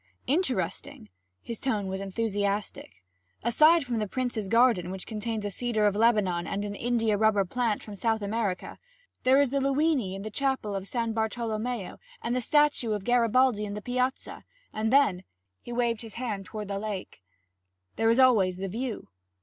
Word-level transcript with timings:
'Interesting!' 0.25 1.09
His 1.43 1.59
tone 1.59 1.85
was 1.85 2.01
enthusiastic. 2.01 3.03
'Aside 3.43 3.83
from 3.83 3.99
the 3.99 4.07
prince's 4.07 4.47
garden, 4.47 4.89
which 4.89 5.05
contains 5.05 5.45
a 5.45 5.51
cedar 5.51 5.85
of 5.85 5.95
Lebanon 5.95 6.47
and 6.47 6.65
an 6.65 6.73
india 6.73 7.17
rubber 7.17 7.45
plant 7.45 7.83
from 7.83 7.93
South 7.93 8.23
America, 8.23 8.79
there 9.25 9.39
is 9.39 9.51
the 9.51 9.59
Luini 9.61 10.15
in 10.15 10.23
the 10.23 10.31
chapel 10.31 10.73
of 10.73 10.87
San 10.87 11.13
Bartolomeo, 11.13 11.99
and 12.19 12.35
the 12.35 12.41
statue 12.41 12.93
of 12.93 13.03
Garibaldi 13.05 13.63
in 13.63 13.75
the 13.75 13.81
piazza. 13.83 14.43
And 14.73 14.91
then' 14.91 15.23
he 15.61 15.71
waved 15.71 16.01
his 16.01 16.15
hand 16.15 16.45
toward 16.45 16.67
the 16.69 16.79
lake, 16.79 17.21
'there 17.95 18.09
is 18.09 18.17
always 18.17 18.57
the 18.57 18.67
view.' 18.69 19.07